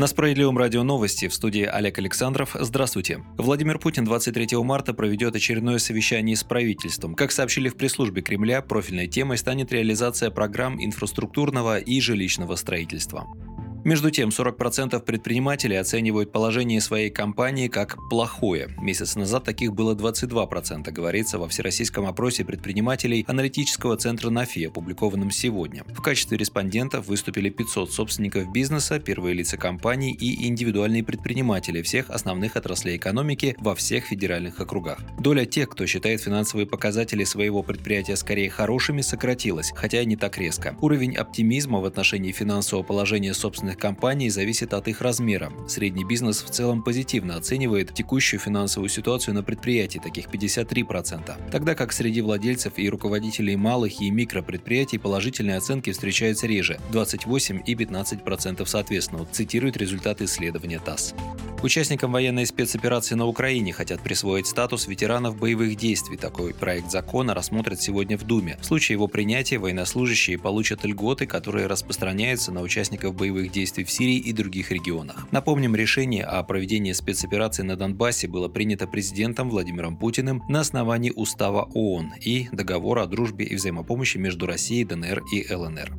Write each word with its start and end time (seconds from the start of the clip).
На 0.00 0.06
Справедливом 0.06 0.56
радио 0.56 0.82
новости 0.82 1.28
в 1.28 1.34
студии 1.34 1.62
Олег 1.62 1.98
Александров. 1.98 2.56
Здравствуйте. 2.58 3.22
Владимир 3.36 3.78
Путин 3.78 4.06
23 4.06 4.56
марта 4.62 4.94
проведет 4.94 5.36
очередное 5.36 5.76
совещание 5.76 6.36
с 6.36 6.42
правительством. 6.42 7.14
Как 7.14 7.30
сообщили 7.30 7.68
в 7.68 7.76
пресс-службе 7.76 8.22
Кремля, 8.22 8.62
профильной 8.62 9.08
темой 9.08 9.36
станет 9.36 9.70
реализация 9.72 10.30
программ 10.30 10.82
инфраструктурного 10.82 11.78
и 11.78 12.00
жилищного 12.00 12.56
строительства. 12.56 13.26
Между 13.82 14.10
тем, 14.10 14.28
40% 14.28 15.00
предпринимателей 15.00 15.76
оценивают 15.76 16.32
положение 16.32 16.82
своей 16.82 17.08
компании 17.08 17.68
как 17.68 17.96
плохое. 18.10 18.68
Месяц 18.78 19.16
назад 19.16 19.44
таких 19.44 19.72
было 19.72 19.94
22%, 19.94 20.90
говорится 20.90 21.38
во 21.38 21.48
всероссийском 21.48 22.04
опросе 22.04 22.44
предпринимателей 22.44 23.24
аналитического 23.26 23.96
центра 23.96 24.28
НАФИ, 24.28 24.66
опубликованном 24.66 25.30
сегодня. 25.30 25.84
В 25.88 26.02
качестве 26.02 26.36
респондентов 26.36 27.06
выступили 27.06 27.48
500 27.48 27.90
собственников 27.90 28.52
бизнеса, 28.52 29.00
первые 29.00 29.34
лица 29.34 29.56
компаний 29.56 30.12
и 30.12 30.46
индивидуальные 30.46 31.02
предприниматели 31.02 31.80
всех 31.80 32.10
основных 32.10 32.56
отраслей 32.56 32.98
экономики 32.98 33.56
во 33.60 33.74
всех 33.74 34.04
федеральных 34.04 34.60
округах. 34.60 34.98
Доля 35.18 35.46
тех, 35.46 35.70
кто 35.70 35.86
считает 35.86 36.20
финансовые 36.20 36.66
показатели 36.66 37.24
своего 37.24 37.62
предприятия 37.62 38.16
скорее 38.16 38.50
хорошими, 38.50 39.00
сократилась, 39.00 39.72
хотя 39.74 40.02
и 40.02 40.06
не 40.06 40.16
так 40.16 40.36
резко. 40.36 40.76
Уровень 40.82 41.16
оптимизма 41.16 41.80
в 41.80 41.86
отношении 41.86 42.32
финансового 42.32 42.84
положения 42.84 43.32
собственных 43.32 43.69
крупных 43.70 43.78
компаний 43.78 44.30
зависит 44.30 44.74
от 44.74 44.88
их 44.88 45.00
размера. 45.00 45.52
Средний 45.68 46.04
бизнес 46.04 46.42
в 46.42 46.50
целом 46.50 46.82
позитивно 46.82 47.36
оценивает 47.36 47.94
текущую 47.94 48.40
финансовую 48.40 48.88
ситуацию 48.88 49.34
на 49.34 49.42
предприятии, 49.42 50.00
таких 50.02 50.26
53%. 50.26 51.50
Тогда 51.50 51.74
как 51.74 51.92
среди 51.92 52.20
владельцев 52.22 52.72
и 52.76 52.90
руководителей 52.90 53.56
малых 53.56 54.00
и 54.00 54.10
микропредприятий 54.10 54.98
положительные 54.98 55.56
оценки 55.56 55.92
встречаются 55.92 56.46
реже– 56.46 56.80
28 56.92 57.62
и 57.66 57.74
15% 57.74 58.66
соответственно, 58.66 59.26
цитирует 59.30 59.76
результаты 59.76 60.24
исследования 60.24 60.80
ТАСС. 60.80 61.14
Участникам 61.62 62.12
военной 62.12 62.46
спецоперации 62.46 63.14
на 63.16 63.26
Украине 63.26 63.74
хотят 63.74 64.00
присвоить 64.00 64.46
статус 64.46 64.88
ветеранов 64.88 65.36
боевых 65.36 65.76
действий. 65.76 66.16
Такой 66.16 66.54
проект 66.54 66.90
закона 66.90 67.34
рассмотрят 67.34 67.82
сегодня 67.82 68.16
в 68.16 68.22
Думе. 68.22 68.56
В 68.62 68.64
случае 68.64 68.94
его 68.94 69.08
принятия 69.08 69.58
военнослужащие 69.58 70.38
получат 70.38 70.84
льготы, 70.86 71.26
которые 71.26 71.66
распространяются 71.66 72.50
на 72.50 72.62
участников 72.62 73.14
боевых 73.14 73.52
действий 73.52 73.59
в 73.66 73.90
Сирии 73.90 74.16
и 74.16 74.32
других 74.32 74.70
регионах. 74.70 75.26
Напомним, 75.30 75.76
решение 75.76 76.24
о 76.24 76.42
проведении 76.42 76.92
спецоперации 76.92 77.62
на 77.62 77.76
Донбассе 77.76 78.26
было 78.28 78.48
принято 78.48 78.86
президентом 78.86 79.50
Владимиром 79.50 79.96
Путиным 79.96 80.42
на 80.48 80.60
основании 80.60 81.12
Устава 81.14 81.68
ООН 81.74 82.14
и 82.20 82.48
Договора 82.52 83.02
о 83.02 83.06
дружбе 83.06 83.44
и 83.44 83.54
взаимопомощи 83.54 84.18
между 84.18 84.46
Россией, 84.46 84.84
ДНР 84.84 85.22
и 85.32 85.54
ЛНР. 85.54 85.92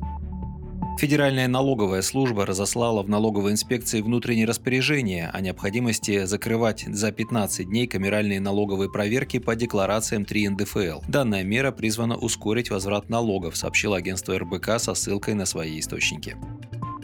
Федеральная 0.98 1.48
налоговая 1.48 2.02
служба 2.02 2.46
разослала 2.46 3.02
в 3.02 3.08
налоговой 3.08 3.52
инспекции 3.52 4.02
внутреннее 4.02 4.46
распоряжение 4.46 5.30
о 5.32 5.40
необходимости 5.40 6.26
закрывать 6.26 6.84
за 6.86 7.10
15 7.10 7.66
дней 7.66 7.86
камеральные 7.86 8.40
налоговые 8.40 8.90
проверки 8.90 9.38
по 9.38 9.56
декларациям 9.56 10.24
3 10.24 10.50
НДФЛ. 10.50 11.00
Данная 11.08 11.42
мера 11.42 11.72
призвана 11.72 12.16
ускорить 12.16 12.70
возврат 12.70 13.08
налогов, 13.08 13.56
сообщило 13.56 13.96
агентство 13.96 14.38
РБК 14.38 14.78
со 14.78 14.94
ссылкой 14.94 15.34
на 15.34 15.44
свои 15.44 15.80
источники. 15.80 16.36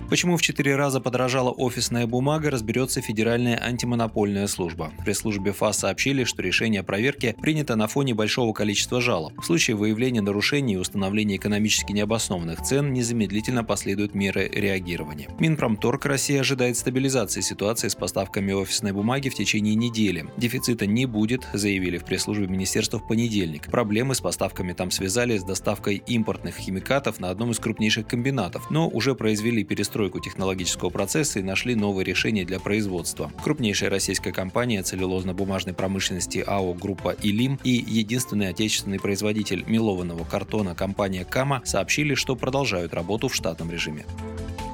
Почему 0.09 0.39
в 0.39 0.43
четыре 0.43 0.75
раза 0.75 1.01
подорожала 1.03 1.51
офисная 1.51 2.07
бумага, 2.07 2.49
разберется 2.49 3.03
Федеральная 3.03 3.63
антимонопольная 3.63 4.47
служба. 4.47 4.91
В 4.99 5.05
пресс-службе 5.05 5.53
ФАС 5.53 5.81
сообщили, 5.81 6.25
что 6.25 6.41
решение 6.41 6.81
о 6.81 6.83
проверке 6.83 7.37
принято 7.39 7.77
на 7.77 7.89
фоне 7.89 8.15
большого 8.15 8.55
количества 8.55 9.03
жалоб. 9.03 9.35
В 9.39 9.45
случае 9.45 9.77
выявления 9.77 10.23
нарушений 10.23 10.75
и 10.75 10.77
установления 10.79 11.37
экономически 11.37 11.93
необоснованных 11.93 12.63
цен 12.63 12.95
незамедлительно 12.95 13.65
последуют 13.65 14.15
меры 14.15 14.51
реагирования. 14.51 15.29
Минпромторг 15.39 16.07
России 16.07 16.39
ожидает 16.39 16.79
стабилизации 16.79 17.43
ситуации 17.43 17.89
с 17.89 17.95
поставками 17.95 18.53
офисной 18.53 18.93
бумаги 18.93 19.29
в 19.29 19.35
течение 19.35 19.75
недели. 19.75 20.25
Дефицита 20.39 20.87
не 20.87 21.05
будет, 21.05 21.47
заявили 21.53 21.99
в 21.99 22.07
пресс-службе 22.07 22.47
министерства 22.47 22.99
в 22.99 23.07
понедельник. 23.07 23.71
Проблемы 23.71 24.15
с 24.15 24.23
поставками 24.23 24.73
там 24.73 24.91
связали 24.91 25.37
с 25.37 25.45
доставкой 25.45 26.03
импортных 26.07 26.57
химикатов 26.57 27.21
на 27.21 27.29
одном 27.29 27.51
из 27.51 27.59
крупнейших 27.59 28.07
комбинатов, 28.07 28.71
но 28.71 28.89
уже 28.89 29.15
произвели 29.15 29.65
перестройку 29.65 29.98
перестройку 29.99 30.21
технологического 30.21 30.91
процесса 30.91 31.41
и 31.41 31.43
нашли 31.43 31.75
новые 31.75 32.05
решения 32.05 32.45
для 32.45 32.61
производства. 32.61 33.33
Крупнейшая 33.43 33.91
российская 33.91 34.33
компания 34.33 34.83
целлюлозно-бумажной 34.83 35.75
промышленности 35.75 36.45
АО 36.47 36.75
«Группа 36.75 37.17
Илим» 37.21 37.59
и 37.65 37.71
единственный 37.71 38.49
отечественный 38.49 39.01
производитель 39.01 39.65
мелованного 39.67 40.25
картона 40.25 40.77
компания 40.77 41.25
«Кама» 41.25 41.63
сообщили, 41.65 42.15
что 42.15 42.37
продолжают 42.37 42.95
работу 42.95 43.27
в 43.27 43.35
штатном 43.35 43.73
режиме. 43.73 44.07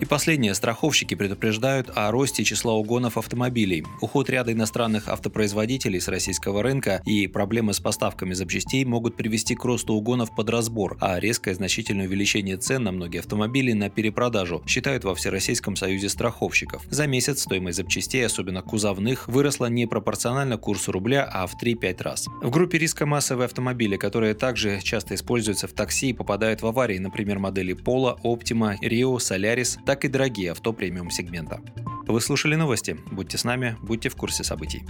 И 0.00 0.06
последнее. 0.06 0.54
Страховщики 0.54 1.14
предупреждают 1.14 1.90
о 1.94 2.10
росте 2.10 2.42
числа 2.42 2.74
угонов 2.74 3.16
автомобилей. 3.16 3.84
Уход 4.00 4.28
ряда 4.28 4.52
иностранных 4.52 5.08
автопроизводителей 5.08 6.00
с 6.00 6.08
российского 6.08 6.62
рынка 6.62 7.00
и 7.06 7.28
проблемы 7.28 7.72
с 7.72 7.80
поставками 7.80 8.34
запчастей 8.34 8.84
могут 8.84 9.16
привести 9.16 9.54
к 9.54 9.64
росту 9.64 9.94
угонов 9.94 10.34
под 10.34 10.50
разбор, 10.50 10.98
а 11.00 11.20
резкое 11.20 11.54
значительное 11.54 12.06
увеличение 12.06 12.56
цен 12.56 12.82
на 12.82 12.92
многие 12.92 13.20
автомобили 13.20 13.72
на 13.72 13.88
перепродажу 13.88 14.62
считают 14.66 15.04
во 15.04 15.14
Всероссийском 15.14 15.76
союзе 15.76 16.08
страховщиков. 16.08 16.82
За 16.90 17.06
месяц 17.06 17.42
стоимость 17.42 17.76
запчастей, 17.76 18.26
особенно 18.26 18.62
кузовных, 18.62 19.28
выросла 19.28 19.66
не 19.66 19.86
пропорционально 19.86 20.58
курсу 20.58 20.90
рубля, 20.90 21.22
а 21.32 21.46
в 21.46 21.54
3-5 21.62 22.02
раз. 22.02 22.26
В 22.42 22.50
группе 22.50 22.78
риска 22.78 23.06
массовые 23.06 23.46
автомобили, 23.46 23.96
которые 23.96 24.34
также 24.34 24.80
часто 24.82 25.14
используются 25.14 25.68
в 25.68 25.72
такси 25.72 26.10
и 26.10 26.12
попадают 26.12 26.62
в 26.62 26.66
аварии, 26.66 26.98
например, 26.98 27.38
модели 27.38 27.76
Pola, 27.76 28.18
Optima, 28.24 28.76
Rio, 28.82 29.16
Solaris, 29.16 29.78
так 29.84 30.04
и 30.04 30.08
дорогие 30.08 30.52
авто 30.52 30.72
премиум 30.72 31.10
сегмента. 31.10 31.60
Вы 32.06 32.20
слушали 32.20 32.54
новости. 32.54 32.98
Будьте 33.10 33.38
с 33.38 33.44
нами, 33.44 33.76
будьте 33.82 34.08
в 34.08 34.16
курсе 34.16 34.44
событий. 34.44 34.82